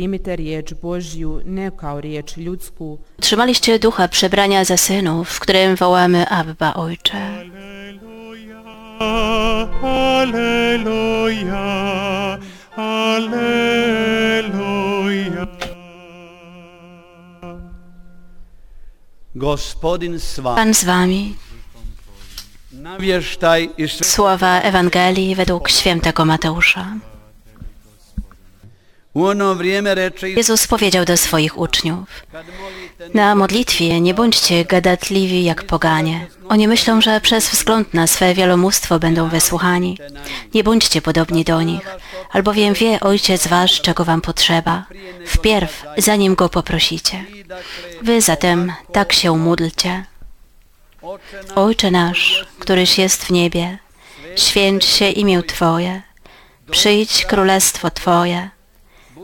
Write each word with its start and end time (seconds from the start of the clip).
Primite 0.00 0.36
riječ 0.36 0.72
Božju 0.82 1.40
ne 1.44 1.70
kao 1.76 2.00
riječ 2.00 2.36
ljudsku, 2.36 2.98
Trzymaliście 3.20 3.78
ducha 3.78 4.08
przebrania 4.08 4.64
za 4.64 4.76
synów, 4.76 5.28
w 5.28 5.40
którym 5.40 5.76
wołamy 5.76 6.28
Abba 6.28 6.74
Ojcze. 6.74 7.18
Alleluja, 8.98 10.68
Alleluja. 12.76 13.86
Gospodin 19.34 20.18
vama. 20.38 20.56
Pan 20.56 20.74
z 20.74 20.84
wami. 20.84 21.34
Słowa 24.02 24.60
Ewangelii 24.60 25.34
według 25.34 25.68
świętego 25.68 26.24
Mateusza. 26.24 26.86
Jezus 30.36 30.66
powiedział 30.66 31.04
do 31.04 31.16
swoich 31.16 31.58
uczniów: 31.58 32.08
Na 33.14 33.34
modlitwie 33.34 34.00
nie 34.00 34.14
bądźcie 34.14 34.64
gadatliwi 34.64 35.44
jak 35.44 35.62
poganie. 35.62 36.26
Oni 36.48 36.68
myślą, 36.68 37.00
że 37.00 37.20
przez 37.20 37.50
wzgląd 37.50 37.94
na 37.94 38.06
swe 38.06 38.34
wielomóstwo 38.34 38.98
będą 38.98 39.28
wysłuchani. 39.28 39.98
Nie 40.54 40.64
bądźcie 40.64 41.02
podobni 41.02 41.44
do 41.44 41.62
nich, 41.62 41.88
albowiem 42.32 42.74
wie 42.74 43.00
Ojciec 43.00 43.46
Wasz, 43.46 43.80
czego 43.80 44.04
Wam 44.04 44.20
potrzeba, 44.20 44.84
wpierw, 45.26 45.84
zanim 45.98 46.34
Go 46.34 46.48
poprosicie. 46.48 47.24
Wy 48.02 48.20
zatem 48.20 48.72
tak 48.92 49.12
się 49.12 49.38
módlcie. 49.38 50.04
Ojcze 51.54 51.90
nasz, 51.90 52.46
któryś 52.58 52.98
jest 52.98 53.24
w 53.24 53.30
niebie, 53.30 53.78
święć 54.36 54.84
się 54.84 55.10
imię 55.10 55.42
Twoje, 55.42 56.02
przyjdź 56.70 57.24
królestwo 57.24 57.90
Twoje, 57.90 58.50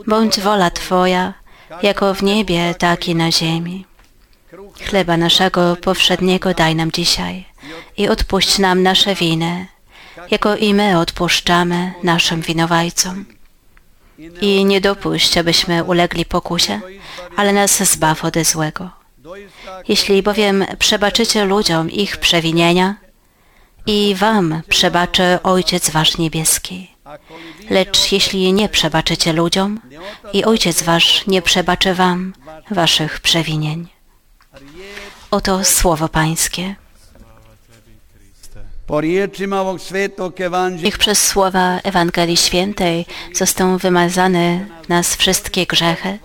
bądź 0.06 0.40
wola 0.40 0.70
Twoja, 0.70 1.34
jako 1.82 2.14
w 2.14 2.22
niebie, 2.22 2.74
tak 2.78 3.08
i 3.08 3.14
na 3.14 3.32
ziemi. 3.32 3.84
Chleba 4.88 5.16
naszego 5.16 5.76
powszedniego 5.76 6.54
daj 6.54 6.74
nam 6.74 6.92
dzisiaj 6.92 7.44
i 7.96 8.08
odpuść 8.08 8.58
nam 8.58 8.82
nasze 8.82 9.14
winy, 9.14 9.66
jako 10.30 10.56
i 10.56 10.74
my 10.74 10.98
odpuszczamy 10.98 11.92
naszym 12.02 12.40
winowajcom. 12.40 13.24
I 14.40 14.64
nie 14.64 14.80
dopuść, 14.80 15.38
abyśmy 15.38 15.84
ulegli 15.84 16.24
pokusie, 16.24 16.80
ale 17.36 17.52
nas 17.52 17.92
zbaw 17.92 18.24
ode 18.24 18.44
złego. 18.44 18.90
Jeśli 19.88 20.22
bowiem 20.22 20.64
przebaczycie 20.78 21.44
ludziom 21.44 21.90
ich 21.90 22.16
przewinienia, 22.16 22.96
i 23.86 24.14
wam 24.14 24.62
przebaczy 24.68 25.38
Ojciec 25.42 25.90
Wasz 25.90 26.18
Niebieski. 26.18 26.95
Lecz 27.70 28.12
jeśli 28.12 28.52
nie 28.52 28.68
przebaczycie 28.68 29.32
ludziom, 29.32 29.80
i 30.32 30.44
Ojciec 30.44 30.82
Wasz 30.82 31.26
nie 31.26 31.42
przebaczy 31.42 31.94
wam 31.94 32.32
waszych 32.70 33.20
przewinień. 33.20 33.88
Oto 35.30 35.64
słowo 35.64 36.08
Pańskie. 36.08 36.76
Niech 40.82 40.98
przez 40.98 41.26
słowa 41.26 41.80
Ewangelii 41.84 42.36
Świętej 42.36 43.06
zostaną 43.34 43.78
wymazane 43.78 44.66
nas 44.88 45.16
wszystkie 45.16 45.66
grzechy 45.66 46.18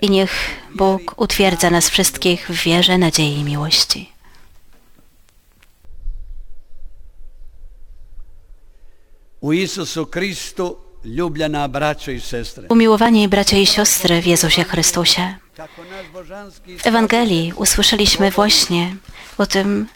i 0.00 0.10
niech 0.10 0.30
Bóg 0.74 1.14
utwierdza 1.16 1.70
nas 1.70 1.90
wszystkich 1.90 2.48
w 2.48 2.62
wierze, 2.62 2.98
nadziei 2.98 3.38
i 3.38 3.44
miłości. 3.44 4.17
U 9.40 9.52
Isusu 9.52 10.06
Kristu 10.06 10.76
ljubljena 11.04 11.68
braćo 11.68 12.10
i 12.10 12.20
sestre. 12.20 12.66
Umiłowani 12.68 13.28
bracia 13.28 13.56
i 13.56 13.66
siostry 13.66 14.22
w 14.22 14.26
Jezusie 14.26 14.64
Chrystusie, 14.64 15.34
w 16.78 16.86
Ewangelii 16.86 17.52
usłyszeliśmy 17.56 18.30
właśnie 18.30 18.96
o 19.38 19.46
tym, 19.46 19.86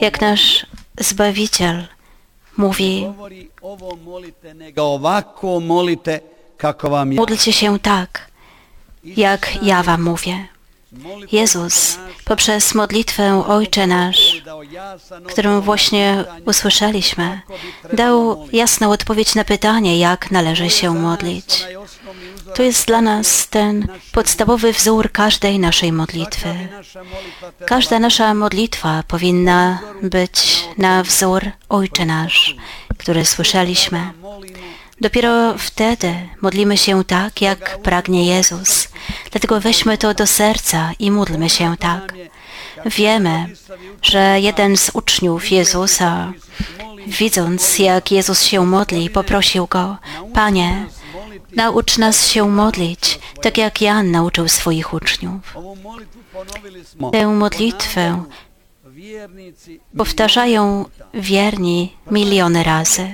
jak 0.00 0.20
nasz 0.20 0.66
Zbawiciel 1.00 1.88
mówi, 2.56 3.06
módlcie 7.06 7.52
się 7.52 7.78
tak, 7.78 8.30
jak 9.04 9.62
ja 9.62 9.82
wam 9.82 10.02
mówię. 10.02 10.48
Jezus 11.32 11.98
poprzez 12.24 12.74
modlitwę 12.74 13.44
Ojcze 13.46 13.86
Nasz, 13.86 14.42
którą 15.28 15.60
właśnie 15.60 16.24
usłyszeliśmy, 16.46 17.40
dał 17.92 18.46
jasną 18.52 18.90
odpowiedź 18.90 19.34
na 19.34 19.44
pytanie, 19.44 19.98
jak 19.98 20.30
należy 20.30 20.70
się 20.70 20.94
modlić. 20.94 21.64
To 22.54 22.62
jest 22.62 22.86
dla 22.86 23.00
nas 23.00 23.48
ten 23.48 23.88
podstawowy 24.12 24.72
wzór 24.72 25.12
każdej 25.12 25.58
naszej 25.58 25.92
modlitwy. 25.92 26.68
Każda 27.66 27.98
nasza 27.98 28.34
modlitwa 28.34 29.02
powinna 29.08 29.78
być 30.02 30.64
na 30.78 31.02
wzór 31.02 31.42
Ojcze 31.68 32.06
Nasz, 32.06 32.56
który 32.98 33.24
słyszeliśmy. 33.24 34.12
Dopiero 35.00 35.58
wtedy 35.58 36.14
modlimy 36.42 36.76
się 36.76 37.04
tak, 37.04 37.40
jak 37.40 37.78
pragnie 37.82 38.26
Jezus. 38.26 38.79
Dlatego 39.30 39.60
weźmy 39.60 39.98
to 39.98 40.14
do 40.14 40.26
serca 40.26 40.90
i 40.98 41.10
módlmy 41.10 41.50
się 41.50 41.76
tak. 41.76 42.14
Wiemy, 42.86 43.46
że 44.02 44.40
jeden 44.40 44.76
z 44.76 44.90
uczniów 44.94 45.50
Jezusa, 45.50 46.32
widząc 47.06 47.78
jak 47.78 48.12
Jezus 48.12 48.42
się 48.42 48.66
modli, 48.66 49.10
poprosił 49.10 49.66
go, 49.66 49.96
Panie, 50.34 50.86
naucz 51.56 51.98
nas 51.98 52.26
się 52.26 52.48
modlić, 52.48 53.18
tak 53.42 53.58
jak 53.58 53.80
Jan 53.80 54.10
nauczył 54.10 54.48
swoich 54.48 54.94
uczniów. 54.94 55.56
Tę 57.12 57.26
modlitwę 57.26 58.24
powtarzają 59.96 60.84
wierni 61.14 61.96
miliony 62.10 62.62
razy. 62.62 63.12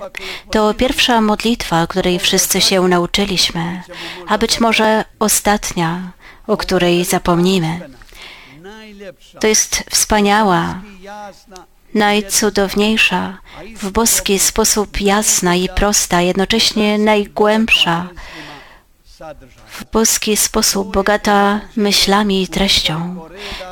To 0.51 0.75
pierwsza 0.75 1.21
modlitwa, 1.21 1.87
której 1.87 2.19
wszyscy 2.19 2.61
się 2.61 2.89
nauczyliśmy, 2.89 3.83
a 4.29 4.39
być 4.39 4.61
może 4.61 5.05
ostatnia, 5.19 6.13
o 6.47 6.57
której 6.57 7.05
zapomnimy. 7.05 7.81
To 9.41 9.47
jest 9.47 9.85
wspaniała, 9.91 10.83
najcudowniejsza, 11.95 13.39
w 13.77 13.91
boski 13.91 14.39
sposób 14.39 15.01
jasna 15.01 15.55
i 15.55 15.69
prosta, 15.69 16.21
jednocześnie 16.21 16.99
najgłębsza. 16.99 18.09
W 19.69 19.85
boski 19.93 20.37
sposób 20.37 20.93
bogata 20.93 21.61
myślami 21.77 22.43
i 22.43 22.49
treścią. 22.49 23.17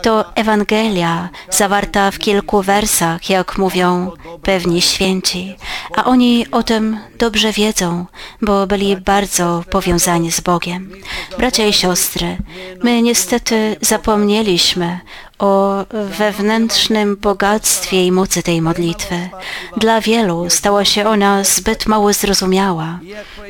To 0.02 0.34
Ewangelia 0.34 1.28
zawarta 1.50 2.10
w 2.10 2.18
kilku 2.18 2.62
wersach, 2.62 3.30
jak 3.30 3.58
mówią 3.58 4.12
pewni 4.42 4.82
święci, 4.82 5.56
a 5.96 6.04
oni 6.04 6.50
o 6.50 6.62
tym 6.62 6.98
dobrze 7.18 7.52
wiedzą, 7.52 8.06
bo 8.42 8.66
byli 8.66 8.96
bardzo 8.96 9.64
powiązani 9.70 10.32
z 10.32 10.40
Bogiem. 10.40 10.92
Bracia 11.38 11.66
i 11.66 11.72
siostry, 11.72 12.36
my 12.82 13.02
niestety 13.02 13.76
zapomnieliśmy 13.80 15.00
o 15.38 15.84
wewnętrznym 16.18 17.16
bogactwie 17.16 18.06
i 18.06 18.12
mocy 18.12 18.42
tej 18.42 18.62
modlitwy. 18.62 19.28
Dla 19.76 20.00
wielu 20.00 20.50
stała 20.50 20.84
się 20.84 21.08
ona 21.08 21.44
zbyt 21.44 21.86
mało 21.86 22.12
zrozumiała 22.12 23.00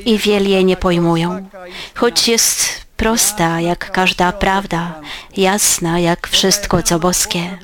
i 0.04 0.18
wielu 0.18 0.48
jej 0.48 0.64
nie 0.64 0.76
pojmują. 0.76 1.48
Choć 1.94 2.28
jest 2.28 2.84
prosta 2.96 3.60
jak 3.60 3.90
każda 3.90 4.32
prawda, 4.32 5.00
jasna 5.36 5.98
jak 5.98 6.28
wszystko 6.28 6.82
co 6.82 6.98
boskie. 6.98 7.58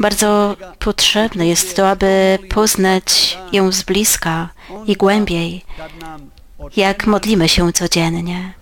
Bardzo 0.00 0.56
potrzebne 0.78 1.46
jest 1.46 1.76
to, 1.76 1.90
aby 1.90 2.38
poznać 2.48 3.38
ją 3.52 3.72
z 3.72 3.82
bliska 3.82 4.48
i 4.86 4.96
głębiej, 4.96 5.64
jak 6.76 7.06
modlimy 7.06 7.48
się 7.48 7.72
codziennie. 7.72 8.59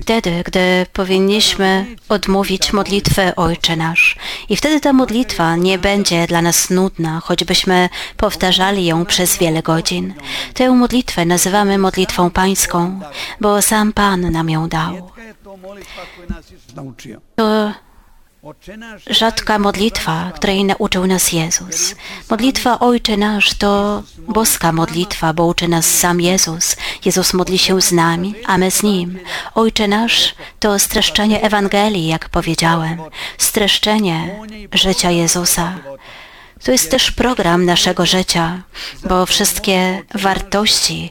Wtedy, 0.00 0.42
gdy 0.44 0.86
powinniśmy 0.92 1.86
odmówić 2.08 2.72
modlitwę 2.72 3.36
Ojcze 3.36 3.76
Nasz. 3.76 4.16
I 4.48 4.56
wtedy 4.56 4.80
ta 4.80 4.92
modlitwa 4.92 5.56
nie 5.56 5.78
będzie 5.78 6.26
dla 6.26 6.42
nas 6.42 6.70
nudna, 6.70 7.20
choćbyśmy 7.20 7.88
powtarzali 8.16 8.86
ją 8.86 9.06
przez 9.06 9.38
wiele 9.38 9.62
godzin. 9.62 10.14
Tę 10.54 10.70
modlitwę 10.70 11.24
nazywamy 11.24 11.78
modlitwą 11.78 12.30
pańską, 12.30 13.00
bo 13.40 13.62
sam 13.62 13.92
Pan 13.92 14.20
nam 14.20 14.50
ją 14.50 14.68
dał. 14.68 15.10
To 17.36 17.72
rzadka 19.10 19.58
modlitwa, 19.58 20.32
której 20.34 20.64
nauczył 20.64 21.06
nas 21.06 21.32
Jezus. 21.32 21.94
Modlitwa 22.30 22.78
Ojcze 22.78 23.16
Nasz 23.16 23.54
to 23.54 24.02
boska 24.18 24.72
modlitwa, 24.72 25.32
bo 25.32 25.46
uczy 25.46 25.68
nas 25.68 25.86
sam 25.86 26.20
Jezus. 26.20 26.76
Jezus 27.04 27.34
modli 27.34 27.58
się 27.58 27.80
z 27.80 27.92
nami, 27.92 28.34
a 28.46 28.58
my 28.58 28.70
z 28.70 28.82
Nim. 28.82 29.18
Ojcze 29.54 29.88
Nasz 29.88 30.34
to 30.60 30.78
streszczenie 30.78 31.42
Ewangelii, 31.42 32.06
jak 32.06 32.28
powiedziałem, 32.28 32.98
streszczenie 33.38 34.40
życia 34.72 35.10
Jezusa. 35.10 35.74
To 36.64 36.72
jest 36.72 36.90
też 36.90 37.10
program 37.10 37.64
naszego 37.64 38.06
życia, 38.06 38.62
bo 39.08 39.26
wszystkie 39.26 40.02
wartości, 40.14 41.10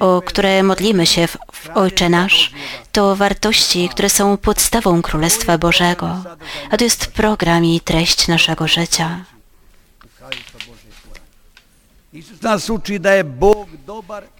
o 0.00 0.22
które 0.22 0.62
modlimy 0.62 1.06
się 1.06 1.26
w, 1.26 1.36
w 1.52 1.68
Ojcze 1.74 2.08
Nasz, 2.08 2.52
to 2.92 3.16
wartości, 3.16 3.88
które 3.88 4.10
są 4.10 4.36
podstawą 4.36 5.02
Królestwa 5.02 5.58
Bożego, 5.58 6.24
a 6.70 6.76
to 6.76 6.84
jest 6.84 7.06
program 7.06 7.64
i 7.64 7.80
treść 7.80 8.28
naszego 8.28 8.68
życia. 8.68 9.24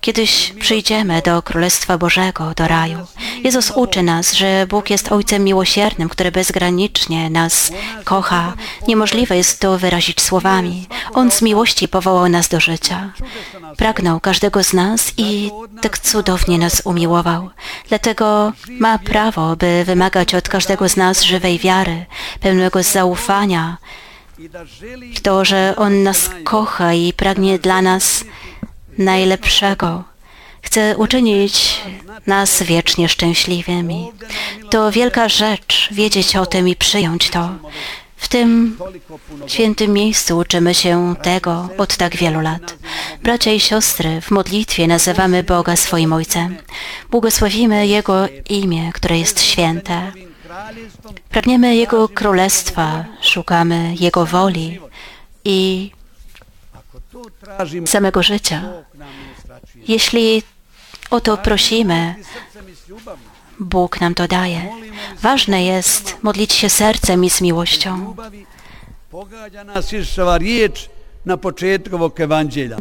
Kiedyś 0.00 0.52
przyjdziemy 0.60 1.22
do 1.22 1.42
Królestwa 1.42 1.98
Bożego, 1.98 2.54
do 2.54 2.68
raju. 2.68 2.98
Jezus 3.44 3.70
uczy 3.70 4.02
nas, 4.02 4.32
że 4.32 4.66
Bóg 4.66 4.90
jest 4.90 5.12
Ojcem 5.12 5.44
miłosiernym, 5.44 6.08
który 6.08 6.32
bezgranicznie 6.32 7.30
nas 7.30 7.72
kocha. 8.04 8.54
Niemożliwe 8.88 9.36
jest 9.36 9.60
to 9.60 9.78
wyrazić 9.78 10.20
słowami. 10.20 10.86
On 11.14 11.30
z 11.30 11.42
miłości 11.42 11.88
powołał 11.88 12.28
nas 12.28 12.48
do 12.48 12.60
życia. 12.60 13.12
Pragnął 13.76 14.20
każdego 14.20 14.64
z 14.64 14.72
nas 14.72 15.12
i 15.16 15.50
tak 15.82 15.98
cudownie 15.98 16.58
nas 16.58 16.82
umiłował. 16.84 17.50
Dlatego 17.88 18.52
ma 18.68 18.98
prawo, 18.98 19.56
by 19.56 19.84
wymagać 19.84 20.34
od 20.34 20.48
każdego 20.48 20.88
z 20.88 20.96
nas 20.96 21.22
żywej 21.22 21.58
wiary, 21.58 22.06
pełnego 22.40 22.82
zaufania, 22.82 23.76
w 25.14 25.20
to, 25.20 25.44
że 25.44 25.74
On 25.76 26.02
nas 26.02 26.30
kocha 26.44 26.94
i 26.94 27.12
pragnie 27.12 27.58
dla 27.58 27.82
nas 27.82 28.24
najlepszego. 28.98 30.04
Chce 30.62 30.96
uczynić 30.96 31.80
nas 32.26 32.62
wiecznie 32.62 33.08
szczęśliwymi. 33.08 34.12
To 34.70 34.92
wielka 34.92 35.28
rzecz 35.28 35.88
wiedzieć 35.92 36.36
o 36.36 36.46
tym 36.46 36.68
i 36.68 36.76
przyjąć 36.76 37.30
to. 37.30 37.50
W 38.16 38.28
tym 38.28 38.76
świętym 39.46 39.92
miejscu 39.92 40.38
uczymy 40.38 40.74
się 40.74 41.14
tego 41.22 41.68
od 41.78 41.96
tak 41.96 42.16
wielu 42.16 42.40
lat. 42.40 42.78
Bracia 43.22 43.52
i 43.52 43.60
siostry, 43.60 44.20
w 44.20 44.30
modlitwie 44.30 44.86
nazywamy 44.86 45.42
Boga 45.42 45.76
swoim 45.76 46.12
Ojcem. 46.12 46.56
Błogosławimy 47.10 47.86
Jego 47.86 48.28
imię, 48.48 48.90
które 48.94 49.18
jest 49.18 49.42
święte. 49.42 50.12
Pragniemy 51.28 51.76
Jego 51.76 52.08
królestwa, 52.08 53.04
szukamy 53.20 53.94
Jego 54.00 54.26
woli 54.26 54.80
i 55.44 55.90
samego 57.86 58.22
życia. 58.22 58.62
Jeśli 59.88 60.42
o 61.10 61.20
to 61.20 61.36
prosimy. 61.36 62.14
Bóg 63.60 64.00
nam 64.00 64.14
to 64.14 64.28
daje. 64.28 64.68
Ważne 65.22 65.64
jest 65.64 66.16
modlić 66.22 66.52
się 66.52 66.68
sercem 66.68 67.24
i 67.24 67.30
z 67.30 67.40
miłością. 67.40 68.16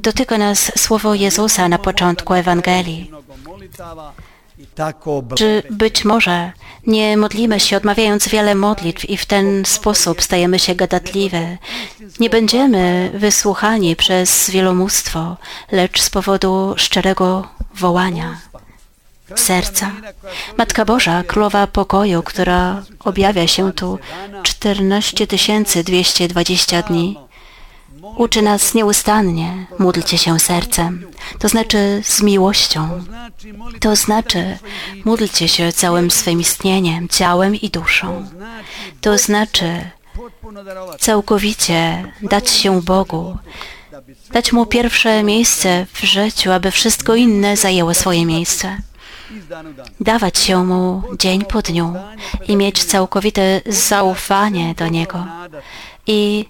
Dotyka 0.01 0.37
nas 0.37 0.71
słowo 0.79 1.15
Jezusa 1.15 1.69
na 1.69 1.77
początku 1.77 2.33
Ewangelii. 2.33 3.11
Czy 5.35 5.63
być 5.69 6.05
może 6.05 6.51
nie 6.87 7.17
modlimy 7.17 7.59
się 7.59 7.77
odmawiając 7.77 8.27
wiele 8.27 8.55
modlitw 8.55 9.09
i 9.09 9.17
w 9.17 9.25
ten 9.25 9.65
sposób 9.65 10.21
stajemy 10.21 10.59
się 10.59 10.75
gadatliwe? 10.75 11.57
Nie 12.19 12.29
będziemy 12.29 13.11
wysłuchani 13.13 13.95
przez 13.95 14.49
wielomóstwo, 14.49 15.37
lecz 15.71 16.01
z 16.01 16.09
powodu 16.09 16.73
szczerego 16.77 17.47
wołania 17.75 18.37
serca. 19.35 19.91
Matka 20.57 20.85
Boża, 20.85 21.23
Królowa 21.23 21.67
Pokoju, 21.67 22.23
która 22.23 22.83
objawia 22.99 23.47
się 23.47 23.73
tu 23.73 23.99
14 24.43 25.27
220 25.83 26.81
dni, 26.81 27.17
uczy 28.17 28.41
nas 28.41 28.73
nieustannie 28.73 29.67
módlcie 29.79 30.17
się 30.17 30.39
sercem, 30.39 31.11
to 31.39 31.49
znaczy 31.49 32.01
z 32.03 32.21
miłością. 32.21 33.03
To 33.79 33.95
znaczy 33.95 34.57
módlcie 35.05 35.47
się 35.47 35.71
całym 35.71 36.11
swym 36.11 36.39
istnieniem, 36.39 37.07
ciałem 37.07 37.55
i 37.55 37.69
duszą. 37.69 38.25
To 39.01 39.17
znaczy 39.17 39.89
całkowicie 40.99 42.11
dać 42.21 42.49
się 42.49 42.81
Bogu, 42.81 43.37
dać 44.31 44.51
Mu 44.51 44.65
pierwsze 44.65 45.23
miejsce 45.23 45.85
w 45.93 46.03
życiu, 46.03 46.51
aby 46.51 46.71
wszystko 46.71 47.15
inne 47.15 47.57
zajęło 47.57 47.93
swoje 47.93 48.25
miejsce. 48.25 48.77
Dawać 49.99 50.37
się 50.37 50.65
Mu 50.65 51.03
dzień 51.19 51.45
po 51.45 51.61
dniu 51.61 51.93
i 52.47 52.55
mieć 52.55 52.83
całkowite 52.83 53.61
zaufanie 53.65 54.75
do 54.75 54.87
Niego 54.87 55.25
i 56.07 56.45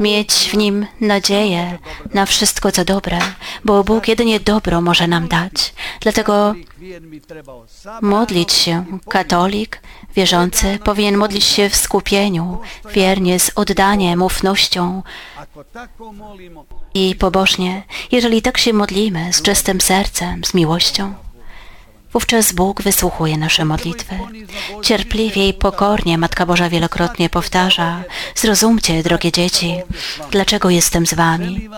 mieć 0.00 0.32
w 0.32 0.56
Nim 0.56 0.86
nadzieję 1.00 1.78
na 2.14 2.26
wszystko, 2.26 2.72
co 2.72 2.84
dobre, 2.84 3.18
bo 3.64 3.84
Bóg 3.84 4.08
jedynie 4.08 4.40
dobro 4.40 4.80
może 4.80 5.06
nam 5.06 5.28
dać. 5.28 5.74
Dlatego 6.00 6.54
modlić 8.02 8.52
się 8.52 8.84
katolik, 9.08 9.80
wierzący, 10.16 10.78
powinien 10.84 11.16
modlić 11.16 11.44
się 11.44 11.68
w 11.68 11.76
skupieniu, 11.76 12.58
wiernie, 12.94 13.40
z 13.40 13.50
oddaniem, 13.54 14.22
ufnością 14.22 15.02
i 16.94 17.14
pobożnie. 17.14 17.82
Jeżeli 18.12 18.42
tak 18.42 18.58
się 18.58 18.72
modlimy, 18.72 19.32
z 19.32 19.42
czystym 19.42 19.80
sercem, 19.80 20.44
z 20.44 20.54
miłością, 20.54 21.14
wówczas 22.14 22.52
Bóg 22.52 22.82
wysłuchuje 22.82 23.36
nasze 23.38 23.64
modlitwy. 23.64 24.18
Cierpliwie 24.82 25.48
i 25.48 25.54
pokornie 25.54 26.18
Matka 26.18 26.46
Boża 26.46 26.68
wielokrotnie 26.68 27.30
powtarza, 27.30 28.04
zrozumcie, 28.34 29.02
drogie 29.02 29.32
dzieci, 29.32 29.76
dlaczego 30.30 30.70
jestem 30.70 31.06
z 31.06 31.14
wami. 31.14 31.68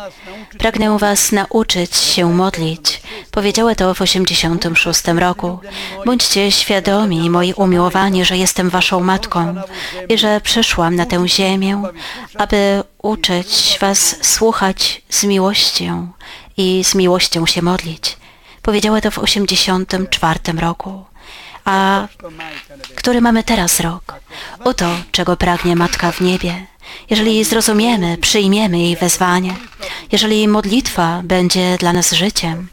Pragnę 0.59 0.99
was 0.99 1.33
nauczyć 1.33 1.97
się 1.97 2.35
modlić. 2.35 3.03
Powiedziała 3.31 3.75
to 3.75 3.94
w 3.94 4.03
86 4.03 5.03
roku. 5.06 5.59
Bądźcie 6.06 6.53
świadomi, 6.53 7.31
moi 7.31 7.53
umiłowani, 7.53 8.25
że 8.25 8.37
jestem 8.37 8.71
waszą 8.71 9.00
matką 9.00 9.55
i 10.09 10.19
że 10.19 10.41
przyszłam 10.41 10.97
na 10.97 11.06
tę 11.06 11.29
ziemię, 11.29 11.83
aby 12.38 12.83
uczyć 13.03 13.79
was 13.81 14.17
słuchać 14.23 15.03
z 15.09 15.25
miłością 15.25 16.09
i 16.56 16.85
z 16.85 16.94
miłością 16.94 17.47
się 17.47 17.62
modlić. 17.62 18.17
Powiedziała 18.66 19.00
to 19.00 19.10
w 19.10 19.18
84 19.18 20.40
roku. 20.58 21.04
A 21.64 22.06
który 22.94 23.20
mamy 23.20 23.44
teraz 23.44 23.80
rok. 23.80 24.14
Oto, 24.64 24.87
czego 25.12 25.37
pragnie 25.37 25.76
Matka 25.76 26.12
w 26.12 26.20
niebie. 26.20 26.66
Jeżeli 27.11 27.44
zrozumiemy, 27.44 28.18
przyjmiemy 28.18 28.78
jej 28.78 28.96
wezwanie, 28.96 29.54
jeżeli 30.12 30.49
modlitwa 30.49 31.20
będzie 31.25 31.76
dla 31.78 31.92
nas 31.92 32.12
życiem, 32.12 32.68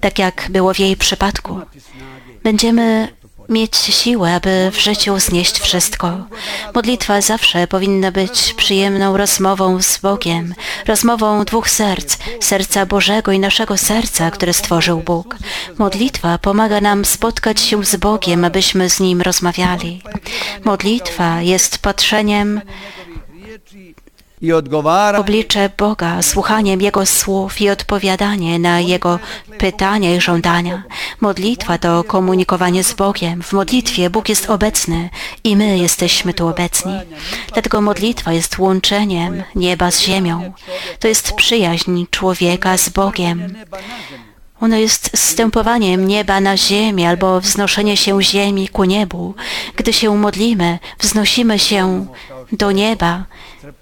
tak 0.00 0.18
jak 0.18 0.46
było 0.50 0.74
w 0.74 0.78
jej 0.78 0.96
przypadku, 0.96 1.60
będziemy 2.42 3.08
mieć 3.52 3.76
siłę, 3.76 4.34
aby 4.34 4.70
w 4.72 4.80
życiu 4.80 5.18
znieść 5.18 5.60
wszystko. 5.60 6.16
Modlitwa 6.74 7.20
zawsze 7.20 7.66
powinna 7.66 8.12
być 8.12 8.54
przyjemną 8.56 9.16
rozmową 9.16 9.82
z 9.82 9.98
Bogiem, 9.98 10.54
rozmową 10.86 11.44
dwóch 11.44 11.70
serc, 11.70 12.18
serca 12.40 12.86
Bożego 12.86 13.32
i 13.32 13.38
naszego 13.38 13.76
serca, 13.76 14.30
które 14.30 14.52
stworzył 14.52 15.00
Bóg. 15.00 15.36
Modlitwa 15.78 16.38
pomaga 16.38 16.80
nam 16.80 17.04
spotkać 17.04 17.60
się 17.60 17.84
z 17.84 17.96
Bogiem, 17.96 18.44
abyśmy 18.44 18.90
z 18.90 19.00
Nim 19.00 19.22
rozmawiali. 19.22 20.02
Modlitwa 20.64 21.42
jest 21.42 21.78
patrzeniem 21.78 22.60
oblicze 25.18 25.70
Boga, 25.78 26.22
słuchaniem 26.22 26.80
Jego 26.80 27.06
słów 27.06 27.60
i 27.60 27.70
odpowiadanie 27.70 28.58
na 28.58 28.80
Jego 28.80 29.18
pytania 29.58 30.14
i 30.14 30.20
żądania. 30.20 30.82
Modlitwa 31.20 31.78
to 31.78 32.04
komunikowanie 32.04 32.84
z 32.84 32.92
Bogiem. 32.94 33.42
W 33.42 33.52
modlitwie 33.52 34.10
Bóg 34.10 34.28
jest 34.28 34.50
obecny 34.50 35.10
i 35.44 35.56
my 35.56 35.78
jesteśmy 35.78 36.34
tu 36.34 36.48
obecni. 36.48 36.92
Dlatego 37.52 37.80
modlitwa 37.80 38.32
jest 38.32 38.58
łączeniem 38.58 39.42
nieba 39.54 39.90
z 39.90 40.00
ziemią. 40.00 40.52
To 40.98 41.08
jest 41.08 41.32
przyjaźń 41.32 42.04
człowieka 42.10 42.78
z 42.78 42.88
Bogiem. 42.88 43.54
Ono 44.62 44.76
jest 44.76 45.10
zstępowaniem 45.16 46.06
nieba 46.06 46.40
na 46.40 46.56
ziemię 46.56 47.08
albo 47.08 47.40
wznoszenie 47.40 47.96
się 47.96 48.22
ziemi 48.22 48.68
ku 48.68 48.84
niebu. 48.84 49.34
Gdy 49.76 49.92
się 49.92 50.16
modlimy, 50.16 50.78
wznosimy 50.98 51.58
się 51.58 52.06
do 52.52 52.72
nieba. 52.72 53.24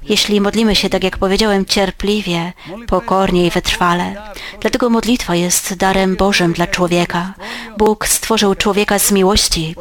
Jeśli 0.03 0.41
modlimy 0.41 0.77
się, 0.77 0.89
tak 0.89 1.05
jak 1.05 1.19
powiedziałem, 1.19 1.65
cierpliwie, 1.65 2.53
pokornie 2.87 3.47
i 3.47 3.51
wytrwale. 3.51 4.15
Dlatego 4.61 4.91
modlitwa 4.91 5.35
jest 5.35 5.75
darem 5.75 6.17
Bożym 6.17 6.53
dla 6.53 6.67
człowieka. 6.67 7.35
Bóg 7.79 8.09
stworzył 8.09 8.55
człowieka 8.55 8.99
z 8.99 9.13
miłości, 9.13 9.75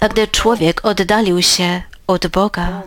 a 0.00 0.08
gdy 0.08 0.28
człowiek 0.28 0.84
oddalił 0.84 1.42
się 1.42 1.82
od 2.06 2.26
Boga, 2.26 2.82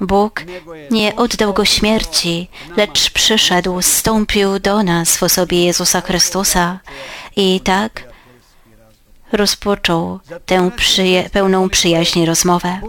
Bóg 0.00 0.44
nie 0.90 1.16
oddał 1.16 1.52
go 1.52 1.64
śmierci, 1.64 2.48
lecz 2.76 3.10
przyszedł, 3.10 3.82
stąpił 3.82 4.58
do 4.58 4.82
nas 4.82 5.16
w 5.16 5.22
osobie 5.22 5.64
Jezusa 5.64 6.00
Chrystusa 6.00 6.80
i 7.36 7.60
tak 7.60 8.15
rozpoczął 9.32 10.20
tę 10.46 10.70
przyje, 10.76 11.30
pełną 11.32 11.68
przyjaźni 11.68 12.26
rozmowę. 12.26 12.80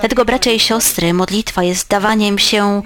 Dlatego, 0.00 0.24
bracia 0.24 0.50
i 0.50 0.60
siostry, 0.60 1.14
modlitwa 1.14 1.62
jest 1.62 1.88
dawaniem 1.88 2.38
się 2.38 2.82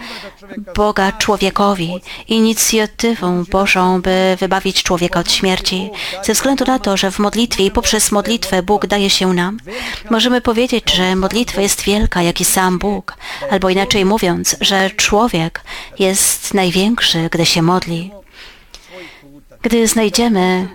Boga 0.76 1.12
człowiekowi, 1.12 2.00
inicjatywą 2.28 3.44
Bożą, 3.50 4.02
by 4.02 4.36
wybawić 4.40 4.82
człowieka 4.82 5.20
od 5.20 5.32
śmierci. 5.32 5.90
Ze 6.22 6.32
względu 6.32 6.64
na 6.64 6.78
to, 6.78 6.96
że 6.96 7.10
w 7.10 7.18
modlitwie 7.18 7.66
i 7.66 7.70
poprzez 7.70 8.12
modlitwę 8.12 8.62
Bóg 8.62 8.86
daje 8.86 9.10
się 9.10 9.34
nam, 9.34 9.58
możemy 10.10 10.40
powiedzieć, 10.40 10.92
że 10.94 11.16
modlitwa 11.16 11.60
jest 11.60 11.82
wielka, 11.82 12.22
jak 12.22 12.40
i 12.40 12.44
sam 12.44 12.78
Bóg, 12.78 13.16
albo 13.50 13.70
inaczej 13.70 14.04
mówiąc, 14.04 14.56
że 14.60 14.90
człowiek 14.90 15.60
jest 15.98 16.54
największy, 16.54 17.28
gdy 17.32 17.46
się 17.46 17.62
modli. 17.62 18.10
Gdy 19.62 19.86
znajdziemy 19.86 20.68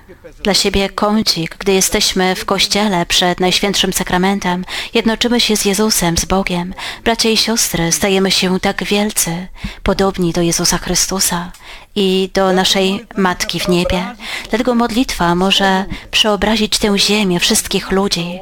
dla 0.43 0.53
siebie 0.53 0.89
kącik, 0.89 1.55
gdy 1.59 1.73
jesteśmy 1.73 2.35
w 2.35 2.45
kościele 2.45 3.05
przed 3.05 3.39
Najświętszym 3.39 3.93
Sakramentem, 3.93 4.65
jednoczymy 4.93 5.39
się 5.39 5.57
z 5.57 5.65
Jezusem, 5.65 6.17
z 6.17 6.25
Bogiem. 6.25 6.73
Bracia 7.03 7.29
i 7.29 7.37
siostry, 7.37 7.91
stajemy 7.91 8.31
się 8.31 8.59
tak 8.59 8.83
wielcy, 8.83 9.47
podobni 9.83 10.33
do 10.33 10.41
Jezusa 10.41 10.77
Chrystusa 10.77 11.51
i 11.95 12.29
do 12.33 12.53
naszej 12.53 13.05
Matki 13.17 13.59
w 13.59 13.67
niebie. 13.67 14.15
Dlatego 14.49 14.75
modlitwa 14.75 15.35
może 15.35 15.85
przeobrazić 16.11 16.77
tę 16.77 16.99
ziemię 16.99 17.39
wszystkich 17.39 17.91
ludzi. 17.91 18.39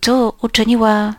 Tu 0.00 0.32
uczyniła 0.42 1.14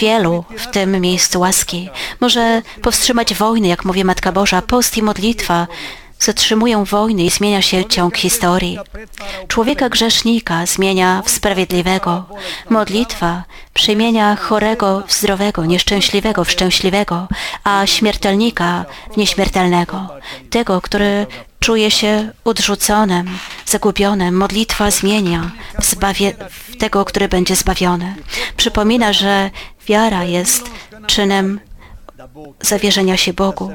wielu 0.00 0.44
w 0.58 0.66
tym 0.66 1.00
miejscu 1.00 1.40
łaski. 1.40 1.88
Może 2.20 2.62
powstrzymać 2.82 3.34
wojny, 3.34 3.68
jak 3.68 3.84
mówi 3.84 4.04
Matka 4.04 4.32
Boża, 4.32 4.62
post 4.62 4.96
i 4.96 5.02
modlitwa 5.02 5.66
zatrzymują 6.18 6.84
wojny 6.84 7.24
i 7.24 7.30
zmienia 7.30 7.62
się 7.62 7.84
ciąg 7.84 8.16
historii. 8.16 8.78
Człowieka 9.48 9.88
grzesznika 9.88 10.66
zmienia 10.66 11.22
w 11.24 11.30
sprawiedliwego. 11.30 12.24
Modlitwa 12.70 13.44
przemienia 13.74 14.36
chorego 14.36 15.02
w 15.06 15.12
zdrowego, 15.12 15.64
nieszczęśliwego 15.64 16.44
w 16.44 16.50
szczęśliwego, 16.50 17.28
a 17.64 17.86
śmiertelnika 17.86 18.84
w 19.12 19.16
nieśmiertelnego. 19.16 20.08
Tego, 20.50 20.80
który 20.80 21.26
czuje 21.60 21.90
się 21.90 22.32
odrzuconym, 22.44 23.38
zagubionym. 23.66 24.36
Modlitwa 24.36 24.90
zmienia 24.90 25.50
w, 25.80 25.84
zbawie, 25.84 26.32
w 26.50 26.76
tego, 26.76 27.04
który 27.04 27.28
będzie 27.28 27.56
zbawiony. 27.56 28.14
Przypomina, 28.56 29.12
że 29.12 29.50
wiara 29.88 30.24
jest 30.24 30.70
czynem 31.06 31.60
zawierzenia 32.60 33.16
się 33.16 33.32
Bogu. 33.32 33.72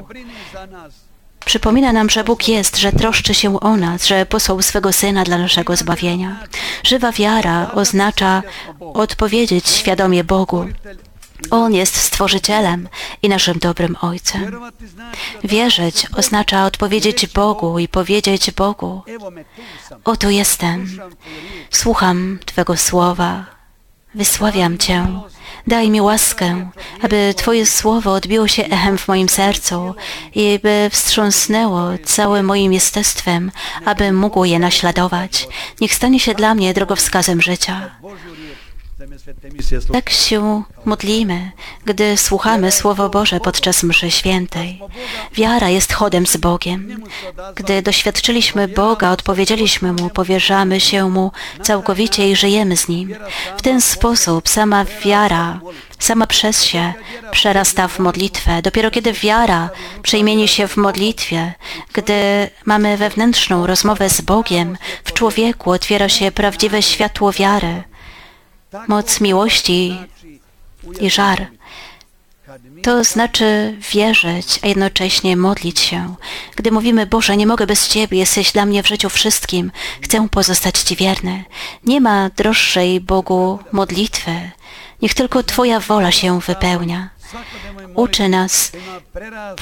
Przypomina 1.44 1.92
nam, 1.92 2.10
że 2.10 2.24
Bóg 2.24 2.48
jest, 2.48 2.78
że 2.78 2.92
troszczy 2.92 3.34
się 3.34 3.60
o 3.60 3.76
nas, 3.76 4.06
że 4.06 4.26
posłał 4.26 4.62
swego 4.62 4.92
Syna 4.92 5.24
dla 5.24 5.38
naszego 5.38 5.76
zbawienia. 5.76 6.36
Żywa 6.84 7.12
wiara 7.12 7.70
oznacza 7.74 8.42
odpowiedzieć 8.94 9.68
świadomie 9.68 10.24
Bogu. 10.24 10.66
On 11.50 11.74
jest 11.74 11.96
Stworzycielem 11.96 12.88
i 13.22 13.28
naszym 13.28 13.58
dobrym 13.58 13.96
Ojcem. 14.00 14.60
Wierzyć 15.44 16.06
oznacza 16.16 16.66
odpowiedzieć 16.66 17.26
Bogu 17.26 17.78
i 17.78 17.88
powiedzieć 17.88 18.50
Bogu, 18.50 19.02
oto 20.04 20.30
jestem, 20.30 20.98
słucham 21.70 22.38
Twego 22.46 22.76
słowa, 22.76 23.44
wysławiam 24.14 24.78
Cię, 24.78 25.06
Daj 25.66 25.90
mi 25.90 26.00
łaskę, 26.00 26.70
aby 27.02 27.34
Twoje 27.36 27.66
słowo 27.66 28.12
odbiło 28.12 28.48
się 28.48 28.64
echem 28.64 28.98
w 28.98 29.08
moim 29.08 29.28
sercu 29.28 29.94
i 30.34 30.58
by 30.62 30.88
wstrząsnęło 30.92 31.88
całym 32.04 32.46
moim 32.46 32.72
jestestwem, 32.72 33.50
aby 33.84 34.12
mógł 34.12 34.44
je 34.44 34.58
naśladować. 34.58 35.48
Niech 35.80 35.94
stanie 35.94 36.20
się 36.20 36.34
dla 36.34 36.54
mnie 36.54 36.74
drogowskazem 36.74 37.42
życia. 37.42 37.90
Tak 39.92 40.10
się 40.10 40.62
modlimy, 40.84 41.52
gdy 41.84 42.16
słuchamy 42.16 42.72
Słowo 42.72 43.08
Boże 43.08 43.40
podczas 43.40 43.82
mszy 43.82 44.10
świętej. 44.10 44.80
Wiara 45.34 45.68
jest 45.68 45.92
chodem 45.92 46.26
z 46.26 46.36
Bogiem. 46.36 47.04
Gdy 47.54 47.82
doświadczyliśmy 47.82 48.68
Boga, 48.68 49.10
odpowiedzieliśmy 49.10 49.92
Mu, 49.92 50.10
powierzamy 50.10 50.80
się 50.80 51.10
Mu 51.10 51.30
całkowicie 51.62 52.30
i 52.30 52.36
żyjemy 52.36 52.76
z 52.76 52.88
Nim. 52.88 53.14
W 53.56 53.62
ten 53.62 53.80
sposób 53.80 54.48
sama 54.48 54.84
wiara, 55.04 55.60
sama 55.98 56.26
przez 56.26 56.64
się 56.64 56.92
przerasta 57.30 57.88
w 57.88 57.98
modlitwę. 57.98 58.62
Dopiero 58.62 58.90
kiedy 58.90 59.12
wiara 59.12 59.70
przejmieni 60.02 60.48
się 60.48 60.68
w 60.68 60.76
modlitwie, 60.76 61.54
gdy 61.92 62.50
mamy 62.64 62.96
wewnętrzną 62.96 63.66
rozmowę 63.66 64.10
z 64.10 64.20
Bogiem, 64.20 64.78
w 65.04 65.12
człowieku 65.12 65.70
otwiera 65.70 66.08
się 66.08 66.32
prawdziwe 66.32 66.82
światło 66.82 67.32
wiary 67.32 67.82
moc 68.88 69.20
miłości 69.20 69.96
i 71.00 71.10
żar. 71.10 71.46
To 72.82 73.04
znaczy 73.04 73.76
wierzyć, 73.92 74.58
a 74.62 74.66
jednocześnie 74.66 75.36
modlić 75.36 75.80
się. 75.80 76.14
Gdy 76.56 76.70
mówimy, 76.70 77.06
Boże, 77.06 77.36
nie 77.36 77.46
mogę 77.46 77.66
bez 77.66 77.88
Ciebie, 77.88 78.18
jesteś 78.18 78.52
dla 78.52 78.66
mnie 78.66 78.82
w 78.82 78.88
życiu 78.88 79.08
wszystkim, 79.08 79.72
chcę 80.00 80.28
pozostać 80.28 80.78
Ci 80.78 80.96
wierny. 80.96 81.44
Nie 81.84 82.00
ma 82.00 82.30
droższej 82.36 83.00
Bogu 83.00 83.58
modlitwy. 83.72 84.50
Niech 85.02 85.14
tylko 85.14 85.42
Twoja 85.42 85.80
wola 85.80 86.12
się 86.12 86.40
wypełnia 86.40 87.11
uczy 87.94 88.28
nas 88.28 88.72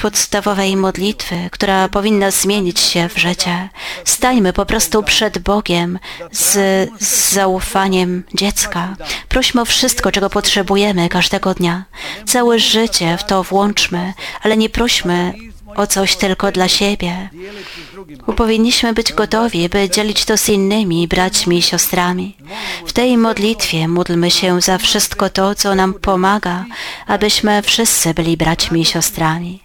podstawowej 0.01 0.77
modlitwy, 0.77 1.35
która 1.51 1.87
powinna 1.87 2.31
zmienić 2.31 2.79
się 2.79 3.09
w 3.09 3.17
życie. 3.17 3.69
Stańmy 4.05 4.53
po 4.53 4.65
prostu 4.65 5.03
przed 5.03 5.39
Bogiem 5.39 5.99
z, 6.31 6.51
z 6.99 7.31
zaufaniem 7.33 8.23
dziecka. 8.33 8.95
Prośmy 9.29 9.61
o 9.61 9.65
wszystko, 9.65 10.11
czego 10.11 10.29
potrzebujemy 10.29 11.09
każdego 11.09 11.53
dnia. 11.53 11.85
Całe 12.25 12.59
życie 12.59 13.17
w 13.17 13.23
to 13.23 13.43
włączmy, 13.43 14.13
ale 14.41 14.57
nie 14.57 14.69
prośmy 14.69 15.33
o 15.75 15.87
coś 15.87 16.15
tylko 16.15 16.51
dla 16.51 16.67
siebie. 16.67 17.29
Powinniśmy 18.35 18.93
być 18.93 19.13
gotowi, 19.13 19.69
by 19.69 19.89
dzielić 19.89 20.25
to 20.25 20.37
z 20.37 20.49
innymi 20.49 21.07
braćmi 21.07 21.57
i 21.57 21.61
siostrami. 21.61 22.37
W 22.85 22.93
tej 22.93 23.17
modlitwie 23.17 23.87
módlmy 23.87 24.31
się 24.31 24.61
za 24.61 24.77
wszystko 24.77 25.29
to, 25.29 25.55
co 25.55 25.75
nam 25.75 25.93
pomaga, 25.93 26.65
abyśmy 27.07 27.61
wszyscy 27.61 28.13
byli 28.13 28.37
braćmi 28.37 28.81
i 28.81 28.85
siostrami. 28.85 29.63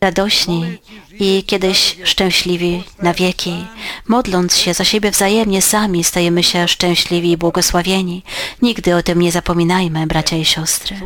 Radośni 0.00 0.78
i 1.20 1.44
kiedyś 1.46 1.96
szczęśliwi 2.04 2.84
na 3.02 3.14
wieki. 3.14 3.66
Modląc 4.08 4.56
się 4.56 4.74
za 4.74 4.84
siebie 4.84 5.10
wzajemnie, 5.10 5.62
sami 5.62 6.04
stajemy 6.04 6.42
się 6.42 6.68
szczęśliwi 6.68 7.30
i 7.30 7.36
błogosławieni. 7.36 8.22
Nigdy 8.62 8.96
o 8.96 9.02
tym 9.02 9.22
nie 9.22 9.32
zapominajmy, 9.32 10.06
bracia 10.06 10.36
i 10.36 10.44
siostry. 10.44 10.96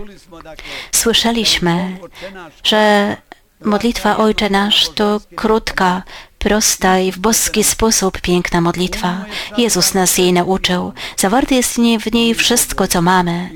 Słyszeliśmy, 0.92 1.98
że 2.64 3.16
Modlitwa 3.64 4.16
Ojcze 4.16 4.50
Nasz 4.50 4.88
to 4.88 5.20
krótka, 5.34 6.02
prosta 6.38 6.98
i 6.98 7.12
w 7.12 7.18
boski 7.18 7.64
sposób 7.64 8.20
piękna 8.20 8.60
modlitwa. 8.60 9.24
Jezus 9.56 9.94
nas 9.94 10.18
jej 10.18 10.32
nauczył. 10.32 10.92
Zawarte 11.16 11.54
jest 11.54 11.74
w 12.00 12.12
niej 12.12 12.34
wszystko, 12.34 12.86
co 12.86 13.02
mamy 13.02 13.50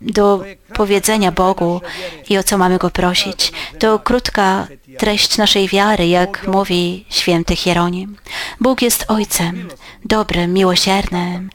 do 0.00 0.44
powiedzenia 0.74 1.32
Bogu 1.32 1.80
i 2.28 2.38
o 2.38 2.42
co 2.42 2.58
mamy 2.58 2.78
Go 2.78 2.90
prosić. 2.90 3.52
To 3.78 3.98
krótka 3.98 4.66
treść 4.98 5.38
naszej 5.38 5.68
wiary, 5.68 6.08
jak 6.08 6.48
mówi 6.48 7.04
święty 7.10 7.56
Hieronim. 7.56 8.16
Bóg 8.60 8.82
jest 8.82 9.04
Ojcem, 9.08 9.68
dobrym, 10.04 10.52
miłosiernym. 10.52 11.50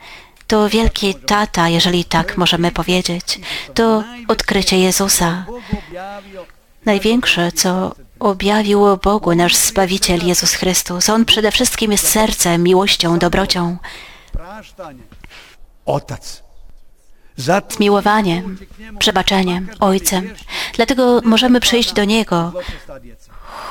To 0.47 0.69
wielki 0.69 1.15
tata, 1.15 1.69
jeżeli 1.69 2.05
tak 2.05 2.37
możemy 2.37 2.71
powiedzieć. 2.71 3.39
To 3.73 4.03
odkrycie 4.27 4.79
Jezusa. 4.79 5.45
Największe, 6.85 7.51
co 7.51 7.95
objawił 8.19 8.97
Bogu 9.03 9.35
nasz 9.35 9.55
Zbawiciel 9.55 10.25
Jezus 10.25 10.53
Chrystus. 10.53 11.09
On 11.09 11.25
przede 11.25 11.51
wszystkim 11.51 11.91
jest 11.91 12.07
sercem, 12.07 12.63
miłością, 12.63 13.19
dobrocią. 13.19 13.77
Zmiłowaniem, 17.69 18.57
przebaczeniem, 18.99 19.69
Ojcem. 19.79 20.33
Dlatego 20.75 21.21
możemy 21.23 21.59
przyjść 21.59 21.93
do 21.93 22.03
Niego, 22.03 22.53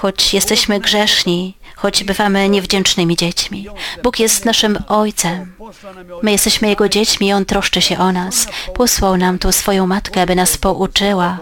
choć 0.01 0.35
jesteśmy 0.35 0.81
grzeszni, 0.81 1.57
choć 1.77 2.05
bywamy 2.05 2.49
niewdzięcznymi 2.49 3.17
dziećmi. 3.17 3.67
Bóg 4.03 4.19
jest 4.19 4.45
naszym 4.45 4.79
Ojcem. 4.89 5.55
My 6.23 6.33
jesteśmy 6.33 6.69
Jego 6.69 6.89
dziećmi 6.89 7.27
i 7.29 7.33
On 7.33 7.45
troszczy 7.45 7.83
się 7.83 7.99
o 7.99 8.13
nas. 8.13 8.47
Posłał 8.75 9.17
nam 9.17 9.39
tu 9.39 9.53
swoją 9.53 9.87
Matkę, 9.87 10.23
aby 10.23 10.35
nas 10.35 10.57
pouczyła 10.57 11.39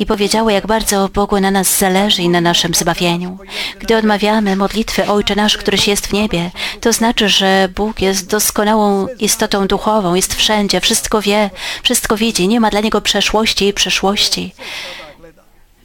i 0.00 0.06
powiedziały, 0.06 0.52
jak 0.52 0.66
bardzo 0.66 1.08
Bogu 1.08 1.40
na 1.40 1.50
nas 1.50 1.78
zależy 1.78 2.22
i 2.22 2.28
na 2.28 2.40
naszym 2.40 2.74
zbawieniu. 2.74 3.38
Gdy 3.78 3.96
odmawiamy 3.96 4.56
modlitwy 4.56 5.06
Ojcze 5.06 5.36
Nasz, 5.36 5.56
któryś 5.56 5.88
jest 5.88 6.06
w 6.06 6.12
niebie, 6.12 6.50
to 6.80 6.92
znaczy, 6.92 7.28
że 7.28 7.68
Bóg 7.76 8.00
jest 8.00 8.30
doskonałą 8.30 9.06
istotą 9.18 9.66
duchową, 9.66 10.14
jest 10.14 10.34
wszędzie, 10.34 10.80
wszystko 10.80 11.22
wie, 11.22 11.50
wszystko 11.82 12.16
widzi, 12.16 12.48
nie 12.48 12.60
ma 12.60 12.70
dla 12.70 12.80
Niego 12.80 13.00
przeszłości 13.00 13.66
i 13.66 13.72
przyszłości. 13.72 14.54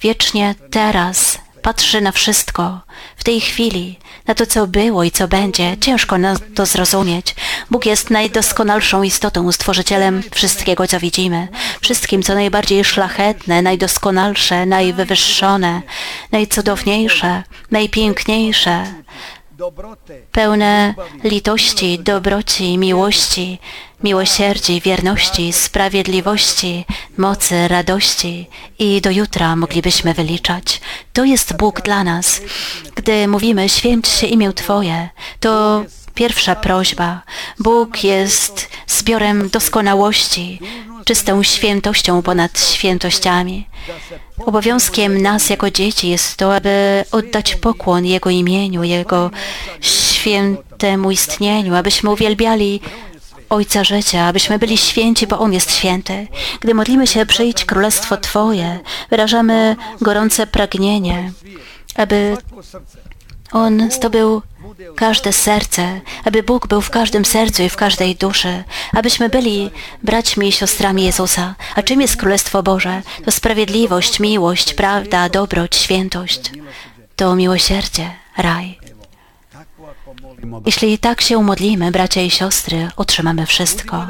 Wiecznie 0.01 0.55
teraz 0.71 1.44
patrzy 1.65 2.01
na 2.01 2.11
wszystko 2.11 2.81
w 3.17 3.23
tej 3.23 3.41
chwili, 3.41 3.99
na 4.27 4.35
to, 4.35 4.45
co 4.45 4.67
było 4.67 5.03
i 5.03 5.11
co 5.11 5.27
będzie. 5.27 5.77
Ciężko 5.77 6.17
nam 6.17 6.37
to 6.55 6.65
zrozumieć. 6.65 7.35
Bóg 7.71 7.85
jest 7.85 8.09
najdoskonalszą 8.09 9.03
istotą, 9.03 9.51
stworzycielem 9.51 10.23
wszystkiego, 10.31 10.87
co 10.87 10.99
widzimy. 10.99 11.47
Wszystkim, 11.81 12.23
co 12.23 12.35
najbardziej 12.35 12.83
szlachetne, 12.83 13.61
najdoskonalsze, 13.61 14.65
najwywyższone, 14.65 15.81
najcudowniejsze, 16.31 17.43
najpiękniejsze, 17.71 18.85
pełne 20.31 20.95
litości, 21.23 21.99
dobroci, 21.99 22.77
miłości, 22.77 23.59
miłosierdzi, 24.03 24.81
wierności, 24.81 25.53
sprawiedliwości, 25.53 26.85
mocy, 27.17 27.67
radości 27.67 28.49
i 28.79 29.01
do 29.01 29.11
jutra 29.11 29.55
moglibyśmy 29.55 30.13
wyliczać. 30.13 30.81
To 31.13 31.23
jest 31.23 31.57
Bóg 31.57 31.81
dla 31.81 32.03
nas. 32.03 32.41
Gdy 32.95 33.27
mówimy 33.27 33.69
święć 33.69 34.07
się 34.07 34.27
imię 34.27 34.53
Twoje, 34.53 35.09
to 35.39 35.83
pierwsza 36.15 36.55
prośba. 36.55 37.21
Bóg 37.59 38.03
jest 38.03 38.69
zbiorem 38.87 39.49
doskonałości, 39.49 40.59
czystą 41.05 41.43
świętością 41.43 42.21
ponad 42.21 42.59
świętościami. 42.59 43.67
Obowiązkiem 44.45 45.21
nas 45.21 45.49
jako 45.49 45.71
dzieci 45.71 46.09
jest 46.09 46.37
to, 46.37 46.55
aby 46.55 47.03
oddać 47.11 47.55
pokłon 47.55 48.05
Jego 48.05 48.29
imieniu, 48.29 48.83
Jego 48.83 49.31
świętemu 49.81 51.11
istnieniu, 51.11 51.75
abyśmy 51.75 52.09
uwielbiali 52.09 52.81
Ojca 53.49 53.83
życia, 53.83 54.25
abyśmy 54.25 54.59
byli 54.59 54.77
święci, 54.77 55.27
bo 55.27 55.39
On 55.39 55.53
jest 55.53 55.75
święty. 55.75 56.27
Gdy 56.59 56.73
modlimy 56.73 57.07
się, 57.07 57.25
przyjdź 57.25 57.65
królestwo 57.65 58.17
Twoje, 58.17 58.79
wyrażamy 59.09 59.75
gorące 60.01 60.47
pragnienie, 60.47 61.31
aby 61.95 62.37
On 63.51 63.91
zdobył 63.91 64.41
każde 64.95 65.33
serce, 65.33 66.01
aby 66.25 66.43
Bóg 66.43 66.67
był 66.67 66.81
w 66.81 66.89
każdym 66.89 67.25
sercu 67.25 67.63
i 67.63 67.69
w 67.69 67.75
każdej 67.75 68.15
duszy, 68.15 68.63
abyśmy 68.93 69.29
byli 69.29 69.71
braćmi 70.03 70.47
i 70.47 70.51
siostrami 70.51 71.03
Jezusa. 71.03 71.55
A 71.75 71.83
czym 71.83 72.01
jest 72.01 72.17
Królestwo 72.17 72.63
Boże? 72.63 73.01
To 73.25 73.31
sprawiedliwość, 73.31 74.19
miłość, 74.19 74.73
prawda, 74.73 75.29
dobroć, 75.29 75.75
świętość. 75.75 76.51
To 77.15 77.35
miłosierdzie, 77.35 78.11
raj. 78.37 78.79
Jeśli 80.65 80.97
tak 80.97 81.21
się 81.21 81.37
umodlimy, 81.37 81.91
bracia 81.91 82.21
i 82.21 82.29
siostry, 82.29 82.89
otrzymamy 82.95 83.45
wszystko. 83.45 84.07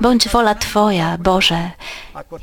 Bądź 0.00 0.28
wola 0.28 0.54
Twoja, 0.54 1.18
Boże, 1.18 1.70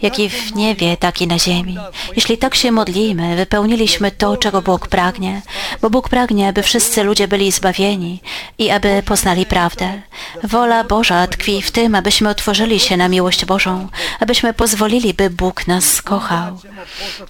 jak 0.01 0.19
i 0.19 0.29
w 0.29 0.55
niebie, 0.55 0.97
tak 0.97 1.21
i 1.21 1.27
na 1.27 1.39
ziemi. 1.39 1.77
Jeśli 2.15 2.37
tak 2.37 2.55
się 2.55 2.71
modlimy, 2.71 3.35
wypełniliśmy 3.35 4.11
to, 4.11 4.37
czego 4.37 4.61
Bóg 4.61 4.87
pragnie, 4.87 5.41
bo 5.81 5.89
Bóg 5.89 6.09
pragnie, 6.09 6.47
aby 6.47 6.63
wszyscy 6.63 7.03
ludzie 7.03 7.27
byli 7.27 7.51
zbawieni 7.51 8.21
i 8.57 8.69
aby 8.69 9.03
poznali 9.05 9.45
prawdę. 9.45 10.01
Wola 10.43 10.83
Boża 10.83 11.27
tkwi 11.27 11.61
w 11.61 11.71
tym, 11.71 11.95
abyśmy 11.95 12.29
otworzyli 12.29 12.79
się 12.79 12.97
na 12.97 13.07
miłość 13.07 13.45
Bożą, 13.45 13.87
abyśmy 14.19 14.53
pozwolili, 14.53 15.13
by 15.13 15.29
Bóg 15.29 15.67
nas 15.67 16.01
kochał. 16.01 16.59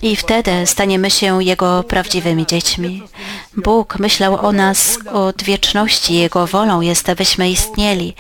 I 0.02 0.16
wtedy 0.16 0.52
staniemy 0.66 1.12
się 1.12 1.44
Jego 1.44 1.84
prawdziwymi 1.84 2.46
dziećmi. 2.46 3.04
Bóg 3.58 4.00
myślał 4.00 4.46
o 4.46 4.52
nas 4.52 5.00
od 5.14 5.44
wieczności. 5.44 6.14
Jego 6.16 6.48
wolą 6.48 6.82
jest, 6.82 7.10
abyśmy 7.10 7.50
istnieli. 7.50 8.14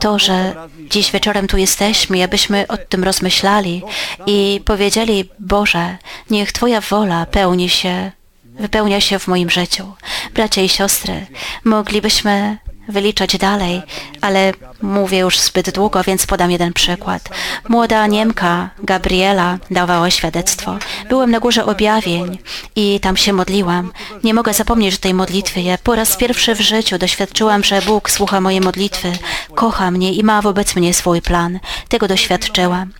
To, 0.00 0.18
że 0.18 0.54
dziś 0.90 1.12
wieczorem 1.12 1.46
tu 1.46 1.56
jesteśmy, 1.56 2.24
abyśmy 2.24 2.66
o 2.68 2.76
tym 2.76 3.04
rozmyślali 3.04 3.82
i 4.26 4.60
powiedzieli, 4.64 5.28
Boże, 5.38 5.96
niech 6.30 6.52
Twoja 6.52 6.80
wola 6.80 7.26
pełni 7.26 7.68
się, 7.68 8.12
wypełnia 8.58 9.00
się 9.00 9.18
w 9.18 9.28
moim 9.28 9.50
życiu. 9.50 9.92
Bracia 10.34 10.62
i 10.62 10.68
siostry, 10.68 11.26
moglibyśmy 11.64 12.58
wyliczać 12.88 13.38
dalej, 13.38 13.82
ale 14.20 14.52
mówię 14.82 15.18
już 15.18 15.38
zbyt 15.38 15.70
długo, 15.70 16.02
więc 16.02 16.26
podam 16.26 16.50
jeden 16.50 16.72
przykład. 16.72 17.28
Młoda 17.68 18.06
Niemka, 18.06 18.70
Gabriela, 18.82 19.58
dawała 19.70 20.10
świadectwo. 20.10 20.78
Byłem 21.08 21.30
na 21.30 21.40
górze 21.40 21.66
objawień 21.66 22.38
i 22.76 23.00
tam 23.00 23.16
się 23.16 23.32
modliłam. 23.32 23.92
Nie 24.24 24.34
mogę 24.34 24.54
zapomnieć 24.54 24.98
tej 24.98 25.14
modlitwy. 25.14 25.60
Ja 25.60 25.78
po 25.78 25.94
raz 25.94 26.16
pierwszy 26.16 26.54
w 26.54 26.60
życiu 26.60 26.98
doświadczyłam, 26.98 27.64
że 27.64 27.82
Bóg 27.82 28.10
słucha 28.10 28.40
mojej 28.40 28.60
modlitwy, 28.60 29.12
kocha 29.54 29.90
mnie 29.90 30.12
i 30.12 30.24
ma 30.24 30.42
wobec 30.42 30.76
mnie 30.76 30.94
swój 30.94 31.22
plan. 31.22 31.58
Tego 31.88 32.08
doświadczyłam. 32.08 32.92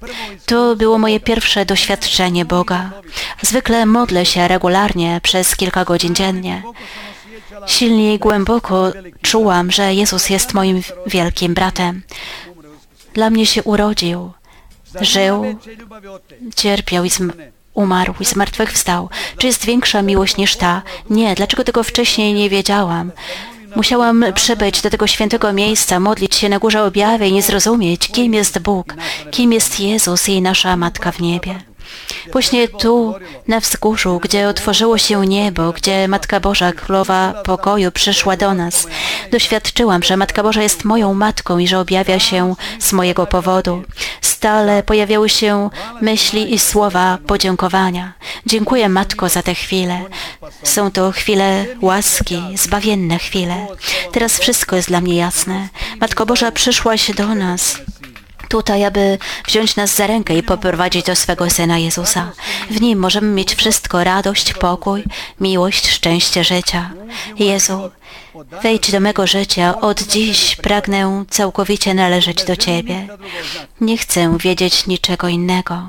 To 0.46 0.76
było 0.76 0.98
moje 0.98 1.20
pierwsze 1.20 1.66
doświadczenie 1.66 2.44
Boga. 2.44 2.90
Zwykle 3.42 3.86
modlę 3.86 4.26
się 4.26 4.48
regularnie 4.48 5.20
przez 5.22 5.56
kilka 5.56 5.84
godzin 5.84 6.14
dziennie. 6.14 6.62
Silnie 7.66 8.14
i 8.14 8.18
głęboko 8.18 8.92
czułam, 9.22 9.70
że 9.70 9.94
Jezus 9.94 10.30
jest 10.30 10.54
moim 10.54 10.82
wielkim 11.06 11.54
bratem. 11.54 12.02
Dla 13.14 13.30
mnie 13.30 13.46
się 13.46 13.62
urodził, 13.62 14.32
żył, 15.00 15.44
cierpiał 16.56 17.04
i 17.04 17.10
umarł 17.74 18.14
i 18.20 18.24
zmartwychwstał. 18.24 19.08
Czy 19.38 19.46
jest 19.46 19.64
większa 19.64 20.02
miłość 20.02 20.36
niż 20.36 20.56
ta? 20.56 20.82
Nie. 21.10 21.34
Dlaczego 21.34 21.64
tego 21.64 21.82
wcześniej 21.82 22.34
nie 22.34 22.50
wiedziałam? 22.50 23.12
Musiałam 23.76 24.24
przybyć 24.34 24.82
do 24.82 24.90
tego 24.90 25.06
świętego 25.06 25.52
miejsca, 25.52 26.00
modlić 26.00 26.34
się 26.34 26.48
na 26.48 26.58
górze 26.58 26.84
objawień 26.84 27.36
i 27.36 27.42
zrozumieć, 27.42 28.08
kim 28.08 28.34
jest 28.34 28.58
Bóg, 28.58 28.94
kim 29.30 29.52
jest 29.52 29.80
Jezus 29.80 30.28
i 30.28 30.42
nasza 30.42 30.76
Matka 30.76 31.12
w 31.12 31.20
niebie. 31.20 31.60
Właśnie 32.32 32.68
tu, 32.68 33.14
na 33.48 33.60
wzgórzu, 33.60 34.20
gdzie 34.22 34.48
otworzyło 34.48 34.98
się 34.98 35.26
niebo, 35.26 35.72
gdzie 35.72 36.08
Matka 36.08 36.40
Boża, 36.40 36.72
Królowa 36.72 37.34
Pokoju, 37.44 37.92
przyszła 37.92 38.36
do 38.36 38.54
nas, 38.54 38.86
doświadczyłam, 39.32 40.02
że 40.02 40.16
Matka 40.16 40.42
Boża 40.42 40.62
jest 40.62 40.84
moją 40.84 41.14
matką 41.14 41.58
i 41.58 41.68
że 41.68 41.78
objawia 41.78 42.18
się 42.18 42.54
z 42.78 42.92
mojego 42.92 43.26
powodu. 43.26 43.82
Stale 44.20 44.82
pojawiały 44.82 45.28
się 45.28 45.70
myśli 46.00 46.54
i 46.54 46.58
słowa 46.58 47.18
podziękowania. 47.26 48.12
Dziękuję 48.46 48.88
Matko 48.88 49.28
za 49.28 49.42
te 49.42 49.54
chwile. 49.54 50.04
Są 50.62 50.90
to 50.90 51.12
chwile 51.12 51.66
łaski, 51.80 52.42
zbawienne 52.54 53.18
chwile. 53.18 53.66
Teraz 54.12 54.38
wszystko 54.38 54.76
jest 54.76 54.88
dla 54.88 55.00
mnie 55.00 55.16
jasne. 55.16 55.68
Matko 56.00 56.26
Boża 56.26 56.52
przyszłaś 56.52 57.10
do 57.10 57.34
nas 57.34 57.78
tutaj, 58.48 58.84
aby 58.84 59.18
wziąć 59.46 59.76
nas 59.76 59.94
za 59.94 60.06
rękę 60.06 60.34
i 60.34 60.42
poprowadzić 60.42 61.06
do 61.06 61.16
swego 61.16 61.50
Syna 61.50 61.78
Jezusa. 61.78 62.32
W 62.70 62.80
Nim 62.80 62.98
możemy 62.98 63.28
mieć 63.28 63.54
wszystko, 63.54 64.04
radość, 64.04 64.54
pokój, 64.54 65.04
miłość, 65.40 65.90
szczęście 65.90 66.44
życia. 66.44 66.90
Jezu, 67.38 67.90
wejdź 68.62 68.90
do 68.90 69.00
mego 69.00 69.26
życia. 69.26 69.80
Od 69.80 70.02
dziś 70.02 70.56
pragnę 70.56 71.24
całkowicie 71.30 71.94
należeć 71.94 72.44
do 72.44 72.56
Ciebie. 72.56 73.08
Nie 73.80 73.98
chcę 73.98 74.38
wiedzieć 74.38 74.86
niczego 74.86 75.28
innego. 75.28 75.82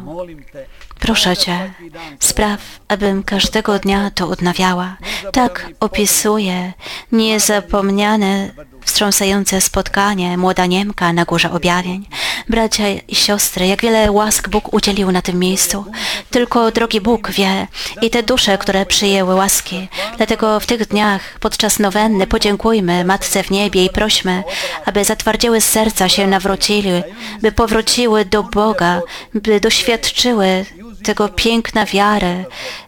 Proszę 1.00 1.38
Cię, 1.38 1.74
spraw, 2.20 2.60
abym 2.88 3.24
każdego 3.24 3.80
dnia 3.80 4.12
to 4.12 4.28
odnawiała. 4.28 4.98
Tak 5.34 5.70
opisuje 5.80 6.74
niezapomniane, 7.12 8.52
wstrząsające 8.88 9.62
spotkanie 9.62 10.38
młoda 10.38 10.66
Niemka 10.66 11.14
na 11.14 11.26
Górze 11.26 11.52
Objawień. 11.52 12.08
Bracia 12.50 12.84
i 13.08 13.16
siostry, 13.16 13.68
jak 13.68 13.82
wiele 13.82 14.12
łask 14.12 14.50
Bóg 14.50 14.74
udzielił 14.74 15.12
na 15.12 15.22
tym 15.22 15.40
miejscu. 15.40 15.86
Tylko 16.30 16.72
drogi 16.72 17.02
Bóg 17.02 17.32
wie 17.32 17.68
i 18.02 18.10
te 18.10 18.24
dusze, 18.24 18.58
które 18.58 18.86
przyjęły 18.86 19.36
łaski. 19.36 19.88
Dlatego 20.18 20.60
w 20.60 20.66
tych 20.66 20.88
dniach 20.88 21.22
podczas 21.40 21.80
nowenny 21.80 22.28
podziękujmy 22.28 23.06
Matce 23.06 23.44
w 23.44 23.52
niebie 23.52 23.86
i 23.86 23.90
prośmy, 23.90 24.44
aby 24.86 25.06
zatwardziły 25.06 25.62
serca 25.62 26.10
się 26.10 26.28
nawrócili, 26.28 27.04
by 27.42 27.52
powróciły 27.52 28.26
do 28.26 28.44
Boga, 28.44 29.02
by 29.34 29.60
doświadczyły 29.60 30.66
tego 31.04 31.30
piękna 31.30 31.86
wiary 31.86 32.46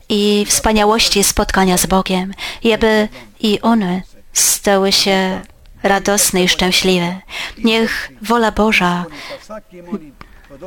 i 0.10 0.46
wspaniałości 0.50 1.24
spotkania 1.24 1.78
z 1.78 1.86
Bogiem 1.86 2.34
i 2.64 2.74
aby 2.74 3.08
i 3.40 3.62
one 3.62 4.02
stały 4.34 4.92
się 4.92 5.42
radosne 5.84 6.44
i 6.44 6.48
szczęśliwe. 6.50 7.15
Niech 7.58 8.12
wola 8.22 8.52
Boża 8.52 9.06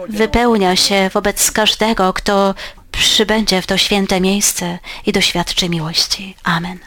wypełnia 0.08 0.76
się 0.76 1.10
wobec 1.14 1.50
każdego, 1.50 2.12
kto 2.12 2.54
przybędzie 2.92 3.62
w 3.62 3.66
to 3.66 3.76
święte 3.78 4.20
miejsce 4.20 4.78
i 5.06 5.12
doświadczy 5.12 5.68
miłości. 5.68 6.36
Amen. 6.44 6.78